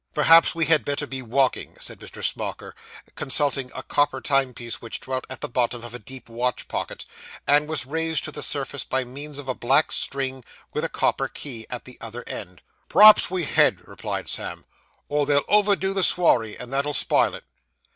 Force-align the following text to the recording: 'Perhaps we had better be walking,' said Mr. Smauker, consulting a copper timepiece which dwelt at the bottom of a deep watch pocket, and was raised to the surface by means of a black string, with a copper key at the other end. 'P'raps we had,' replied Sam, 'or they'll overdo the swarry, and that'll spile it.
'Perhaps 0.15 0.55
we 0.55 0.65
had 0.65 0.83
better 0.83 1.05
be 1.05 1.21
walking,' 1.21 1.77
said 1.79 1.99
Mr. 1.99 2.23
Smauker, 2.23 2.73
consulting 3.15 3.71
a 3.75 3.83
copper 3.83 4.19
timepiece 4.19 4.81
which 4.81 4.99
dwelt 4.99 5.27
at 5.29 5.41
the 5.41 5.47
bottom 5.47 5.83
of 5.83 5.93
a 5.93 5.99
deep 5.99 6.27
watch 6.27 6.67
pocket, 6.67 7.05
and 7.45 7.67
was 7.67 7.85
raised 7.85 8.23
to 8.23 8.31
the 8.31 8.41
surface 8.41 8.83
by 8.83 9.03
means 9.03 9.37
of 9.37 9.47
a 9.47 9.53
black 9.53 9.91
string, 9.91 10.43
with 10.73 10.83
a 10.83 10.89
copper 10.89 11.27
key 11.27 11.67
at 11.69 11.85
the 11.85 11.99
other 12.01 12.23
end. 12.25 12.63
'P'raps 12.89 13.29
we 13.29 13.43
had,' 13.45 13.87
replied 13.87 14.27
Sam, 14.27 14.65
'or 15.07 15.27
they'll 15.27 15.45
overdo 15.47 15.93
the 15.93 16.01
swarry, 16.01 16.57
and 16.59 16.73
that'll 16.73 16.95
spile 16.95 17.35
it. 17.35 17.43